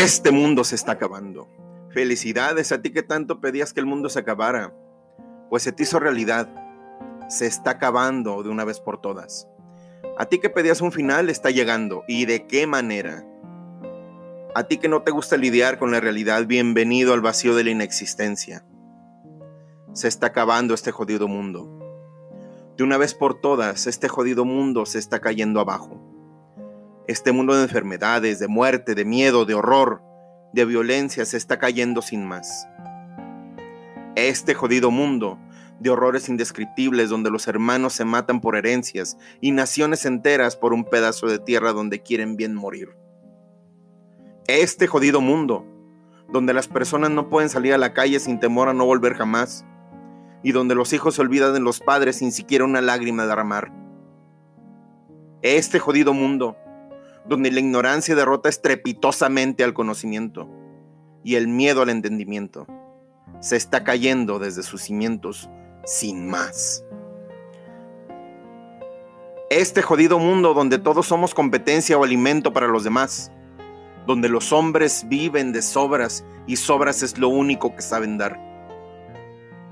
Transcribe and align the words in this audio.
Este 0.00 0.30
mundo 0.30 0.62
se 0.62 0.76
está 0.76 0.92
acabando. 0.92 1.48
Felicidades 1.90 2.70
a 2.70 2.80
ti 2.80 2.90
que 2.90 3.02
tanto 3.02 3.40
pedías 3.40 3.72
que 3.72 3.80
el 3.80 3.86
mundo 3.86 4.08
se 4.08 4.20
acabara. 4.20 4.72
Pues 5.50 5.64
se 5.64 5.72
te 5.72 5.82
hizo 5.82 5.98
realidad. 5.98 6.48
Se 7.28 7.46
está 7.46 7.72
acabando 7.72 8.44
de 8.44 8.48
una 8.48 8.64
vez 8.64 8.78
por 8.78 9.00
todas. 9.00 9.48
A 10.16 10.26
ti 10.26 10.38
que 10.38 10.50
pedías 10.50 10.82
un 10.82 10.92
final 10.92 11.28
está 11.28 11.50
llegando. 11.50 12.04
¿Y 12.06 12.26
de 12.26 12.46
qué 12.46 12.68
manera? 12.68 13.26
A 14.54 14.68
ti 14.68 14.78
que 14.78 14.88
no 14.88 15.02
te 15.02 15.10
gusta 15.10 15.36
lidiar 15.36 15.80
con 15.80 15.90
la 15.90 15.98
realidad, 15.98 16.46
bienvenido 16.46 17.12
al 17.12 17.20
vacío 17.20 17.56
de 17.56 17.64
la 17.64 17.70
inexistencia. 17.70 18.64
Se 19.94 20.06
está 20.06 20.28
acabando 20.28 20.74
este 20.74 20.92
jodido 20.92 21.26
mundo. 21.26 21.76
De 22.76 22.84
una 22.84 22.98
vez 22.98 23.14
por 23.14 23.40
todas, 23.40 23.88
este 23.88 24.06
jodido 24.06 24.44
mundo 24.44 24.86
se 24.86 25.00
está 25.00 25.18
cayendo 25.18 25.58
abajo. 25.58 26.07
Este 27.08 27.32
mundo 27.32 27.56
de 27.56 27.62
enfermedades, 27.62 28.38
de 28.38 28.48
muerte, 28.48 28.94
de 28.94 29.06
miedo, 29.06 29.46
de 29.46 29.54
horror, 29.54 30.02
de 30.52 30.66
violencia 30.66 31.24
se 31.24 31.38
está 31.38 31.58
cayendo 31.58 32.02
sin 32.02 32.26
más. 32.28 32.68
Este 34.14 34.52
jodido 34.52 34.90
mundo 34.90 35.38
de 35.80 35.88
horrores 35.88 36.28
indescriptibles 36.28 37.08
donde 37.08 37.30
los 37.30 37.48
hermanos 37.48 37.94
se 37.94 38.04
matan 38.04 38.42
por 38.42 38.56
herencias 38.56 39.16
y 39.40 39.52
naciones 39.52 40.04
enteras 40.04 40.54
por 40.54 40.74
un 40.74 40.84
pedazo 40.84 41.28
de 41.28 41.38
tierra 41.38 41.72
donde 41.72 42.02
quieren 42.02 42.36
bien 42.36 42.54
morir. 42.54 42.90
Este 44.46 44.86
jodido 44.86 45.22
mundo 45.22 45.64
donde 46.30 46.52
las 46.52 46.68
personas 46.68 47.10
no 47.10 47.30
pueden 47.30 47.48
salir 47.48 47.72
a 47.72 47.78
la 47.78 47.94
calle 47.94 48.20
sin 48.20 48.38
temor 48.38 48.68
a 48.68 48.74
no 48.74 48.84
volver 48.84 49.14
jamás 49.14 49.64
y 50.42 50.52
donde 50.52 50.74
los 50.74 50.92
hijos 50.92 51.14
se 51.14 51.22
olvidan 51.22 51.54
de 51.54 51.60
los 51.60 51.80
padres 51.80 52.16
sin 52.16 52.32
siquiera 52.32 52.66
una 52.66 52.82
lágrima 52.82 53.24
derramar. 53.24 53.72
Este 55.40 55.78
jodido 55.78 56.12
mundo 56.12 56.58
donde 57.28 57.50
la 57.50 57.60
ignorancia 57.60 58.14
derrota 58.14 58.48
estrepitosamente 58.48 59.62
al 59.62 59.74
conocimiento 59.74 60.48
y 61.22 61.34
el 61.34 61.48
miedo 61.48 61.82
al 61.82 61.90
entendimiento. 61.90 62.66
Se 63.40 63.56
está 63.56 63.84
cayendo 63.84 64.38
desde 64.38 64.62
sus 64.62 64.82
cimientos 64.82 65.48
sin 65.84 66.28
más. 66.28 66.84
Este 69.50 69.82
jodido 69.82 70.18
mundo 70.18 70.54
donde 70.54 70.78
todos 70.78 71.06
somos 71.06 71.34
competencia 71.34 71.96
o 71.98 72.04
alimento 72.04 72.52
para 72.52 72.66
los 72.66 72.84
demás, 72.84 73.32
donde 74.06 74.28
los 74.28 74.52
hombres 74.52 75.06
viven 75.08 75.52
de 75.52 75.62
sobras 75.62 76.24
y 76.46 76.56
sobras 76.56 77.02
es 77.02 77.18
lo 77.18 77.28
único 77.28 77.74
que 77.74 77.82
saben 77.82 78.18
dar. 78.18 78.38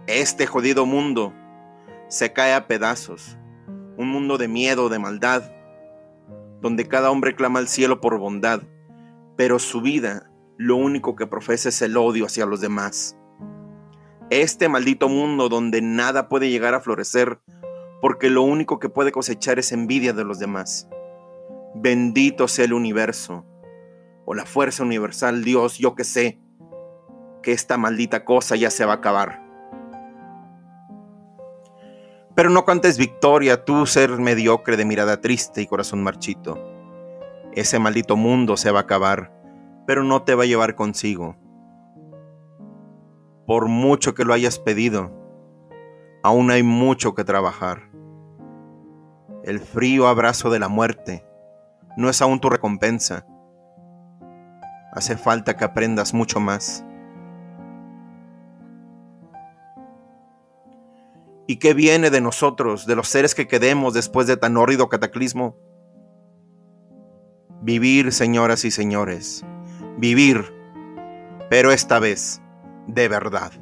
Este 0.06 0.46
jodido 0.46 0.86
mundo 0.86 1.32
se 2.08 2.32
cae 2.32 2.54
a 2.54 2.66
pedazos, 2.66 3.36
un 3.96 4.08
mundo 4.08 4.38
de 4.38 4.46
miedo, 4.46 4.88
de 4.88 4.98
maldad, 4.98 5.42
donde 6.60 6.88
cada 6.88 7.10
hombre 7.10 7.34
clama 7.34 7.58
al 7.58 7.68
cielo 7.68 8.00
por 8.00 8.18
bondad, 8.18 8.62
pero 9.36 9.58
su 9.58 9.80
vida 9.80 10.30
lo 10.58 10.76
único 10.76 11.16
que 11.16 11.26
profesa 11.26 11.68
es 11.68 11.82
el 11.82 11.96
odio 11.96 12.26
hacia 12.26 12.46
los 12.46 12.60
demás. 12.60 13.16
Este 14.30 14.68
maldito 14.68 15.08
mundo 15.08 15.48
donde 15.48 15.82
nada 15.82 16.28
puede 16.28 16.50
llegar 16.50 16.74
a 16.74 16.80
florecer, 16.80 17.40
porque 18.00 18.30
lo 18.30 18.42
único 18.42 18.78
que 18.78 18.88
puede 18.88 19.12
cosechar 19.12 19.58
es 19.58 19.72
envidia 19.72 20.12
de 20.12 20.24
los 20.24 20.38
demás. 20.38 20.88
Bendito 21.74 22.48
sea 22.48 22.64
el 22.64 22.72
universo, 22.72 23.44
o 24.24 24.34
la 24.34 24.46
fuerza 24.46 24.82
universal, 24.82 25.44
Dios, 25.44 25.78
yo 25.78 25.94
que 25.94 26.04
sé, 26.04 26.40
que 27.42 27.52
esta 27.52 27.76
maldita 27.76 28.24
cosa 28.24 28.56
ya 28.56 28.70
se 28.70 28.84
va 28.84 28.94
a 28.94 28.96
acabar. 28.96 29.45
Pero 32.36 32.50
no 32.50 32.64
cantes 32.64 32.98
victoria, 32.98 33.64
tú 33.64 33.86
ser 33.86 34.10
mediocre 34.10 34.76
de 34.76 34.84
mirada 34.84 35.20
triste 35.20 35.62
y 35.62 35.66
corazón 35.66 36.04
marchito. 36.04 36.62
Ese 37.54 37.78
maldito 37.78 38.16
mundo 38.16 38.58
se 38.58 38.70
va 38.70 38.80
a 38.80 38.82
acabar, 38.82 39.32
pero 39.86 40.04
no 40.04 40.22
te 40.22 40.34
va 40.34 40.44
a 40.44 40.46
llevar 40.46 40.76
consigo. 40.76 41.36
Por 43.46 43.68
mucho 43.68 44.14
que 44.14 44.24
lo 44.24 44.34
hayas 44.34 44.58
pedido, 44.58 45.10
aún 46.22 46.50
hay 46.50 46.62
mucho 46.62 47.14
que 47.14 47.24
trabajar. 47.24 47.90
El 49.42 49.58
frío 49.58 50.06
abrazo 50.06 50.50
de 50.50 50.58
la 50.58 50.68
muerte 50.68 51.26
no 51.96 52.10
es 52.10 52.20
aún 52.20 52.38
tu 52.38 52.50
recompensa. 52.50 53.26
Hace 54.92 55.16
falta 55.16 55.56
que 55.56 55.64
aprendas 55.64 56.12
mucho 56.12 56.38
más. 56.38 56.85
¿Y 61.48 61.56
qué 61.56 61.74
viene 61.74 62.10
de 62.10 62.20
nosotros, 62.20 62.86
de 62.86 62.96
los 62.96 63.08
seres 63.08 63.34
que 63.34 63.46
quedemos 63.46 63.94
después 63.94 64.26
de 64.26 64.36
tan 64.36 64.56
hórrido 64.56 64.88
cataclismo? 64.88 65.56
Vivir, 67.62 68.12
señoras 68.12 68.64
y 68.64 68.72
señores, 68.72 69.44
vivir, 69.96 70.52
pero 71.48 71.70
esta 71.70 72.00
vez 72.00 72.40
de 72.88 73.08
verdad. 73.08 73.52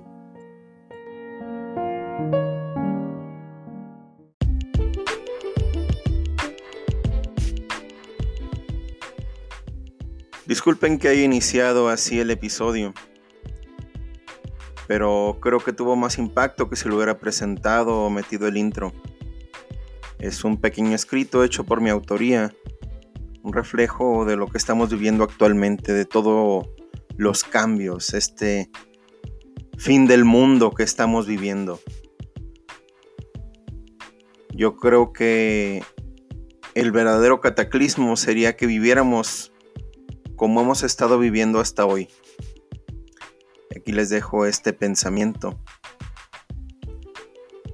Disculpen 10.47 10.99
que 10.99 11.09
haya 11.09 11.23
iniciado 11.23 11.89
así 11.89 12.21
el 12.21 12.31
episodio 12.31 12.95
pero 14.87 15.39
creo 15.41 15.61
que 15.61 15.73
tuvo 15.73 15.97
más 15.97 16.19
impacto 16.19 16.69
que 16.69 16.77
si 16.77 16.89
lo 16.89 16.97
hubiera 16.97 17.19
presentado 17.19 18.03
o 18.03 18.11
metido 18.11 18.47
el 18.47 18.57
intro. 18.57 18.93
Es 20.19 20.45
un 20.45 20.61
pequeño 20.61 20.95
escrito 20.95 21.45
hecho 21.45 21.65
por 21.65 21.81
mi 21.81 21.91
autoría, 21.91 22.55
un 23.43 23.53
reflejo 23.53 24.25
de 24.25 24.37
lo 24.37 24.49
que 24.49 24.59
estamos 24.59 24.91
viviendo 24.91 25.25
actualmente, 25.25 25.93
de 25.93 26.05
todos 26.05 26.67
los 27.17 27.45
cambios, 27.45 28.15
este 28.15 28.71
fin 29.77 30.07
del 30.07 30.25
mundo 30.25 30.71
que 30.71 30.83
estamos 30.83 31.27
viviendo. 31.27 31.81
Yo 34.51 34.77
creo 34.77 35.13
que 35.13 35.83
el 36.75 36.93
verdadero 36.93 37.41
cataclismo 37.41 38.17
sería 38.17 38.57
que 38.57 38.67
viviéramos 38.67 39.53
como 40.37 40.61
hemos 40.61 40.83
estado 40.83 41.19
viviendo 41.19 41.61
hasta 41.61 41.87
hoy. 41.87 42.09
Aquí 43.77 43.93
les 43.93 44.09
dejo 44.09 44.47
este 44.47 44.73
pensamiento. 44.73 45.59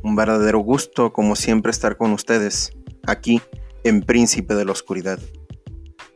Un 0.03 0.17
verdadero 0.17 0.59
gusto, 0.61 1.13
como 1.13 1.37
siempre, 1.37 1.71
estar 1.71 1.97
con 1.97 2.13
ustedes, 2.13 2.73
aquí 3.07 3.43
en 3.85 4.01
Príncipe 4.03 4.55
de 4.55 4.65
la 4.65 4.73
Oscuridad. 4.73 5.19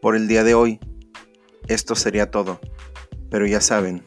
Por 0.00 0.16
el 0.16 0.26
día 0.26 0.42
de 0.42 0.54
hoy, 0.54 0.80
esto 1.68 1.94
sería 1.94 2.30
todo. 2.30 2.60
Pero 3.30 3.46
ya 3.46 3.60
saben, 3.60 4.02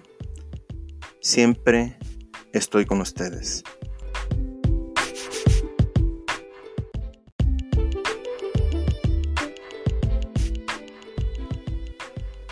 siempre 1.22 1.98
estoy 2.54 2.86
con 2.86 3.02
ustedes. 3.02 3.64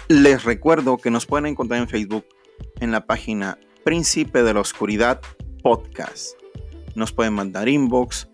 Les 0.08 0.44
recuerdo 0.44 0.98
que 0.98 1.10
nos 1.10 1.26
pueden 1.26 1.48
encontrar 1.48 1.82
en 1.82 1.88
Facebook 1.88 2.26
en 2.80 2.92
la 2.92 3.06
página 3.06 3.58
Príncipe 3.84 4.44
de 4.44 4.54
la 4.54 4.62
Oscuridad 4.62 5.22
Podcast. 5.62 6.36
Nos 6.96 7.12
pueden 7.12 7.34
mandar 7.34 7.70
inbox, 7.70 8.30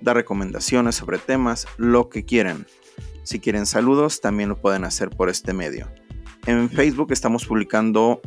dar 0.00 0.16
recomendaciones 0.16 0.94
sobre 0.94 1.18
temas, 1.18 1.66
lo 1.76 2.08
que 2.08 2.24
quieran. 2.24 2.66
Si 3.24 3.40
quieren 3.40 3.66
saludos, 3.66 4.20
también 4.20 4.48
lo 4.48 4.60
pueden 4.60 4.84
hacer 4.84 5.10
por 5.10 5.28
este 5.28 5.52
medio. 5.52 5.88
En 6.46 6.68
Facebook 6.70 7.12
estamos 7.12 7.46
publicando 7.46 8.20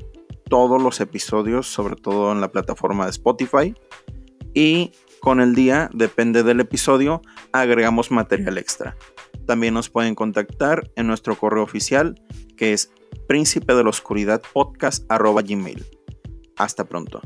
todos 0.50 0.81
los 0.81 1.02
episodios, 1.02 1.68
sobre 1.68 1.96
todo 1.96 2.32
en 2.32 2.42
la 2.42 2.52
plataforma 2.52 3.06
de 3.06 3.12
Spotify. 3.12 3.76
Y 4.53 4.92
con 5.20 5.42
el 5.42 5.56
día, 5.56 5.90
depende 5.94 6.44
del 6.44 6.59
episodio, 6.59 7.22
agregamos 7.52 8.12
material 8.12 8.58
extra. 8.58 8.96
También 9.46 9.73
nos 9.73 9.90
pueden 9.90 10.16
contactar 10.16 10.90
en 10.96 11.08
nuestro 11.08 11.35
correo 11.35 11.64
oficial, 11.64 12.22
que 12.56 12.73
es 12.73 12.91
príncipe 13.28 13.73
de 13.73 13.84
la 13.84 13.90
oscuridad 13.90 14.41
podcast 14.53 15.06
arroba 15.09 15.41
gmail. 15.41 15.85
Hasta 16.58 16.85
pronto. 16.85 17.22